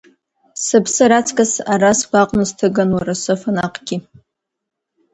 Сыԥсыр 0.65 1.11
аҵкыс 1.19 1.51
ара 1.73 1.91
сгәаҟны, 1.99 2.43
сҭыган 2.49 2.89
уара 2.95 3.15
сыфа 3.23 3.51
наҟгьы! 3.55 3.97